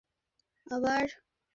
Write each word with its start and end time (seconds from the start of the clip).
কী 0.57 0.67
করবে 0.67 0.89
আবার? 0.91 1.05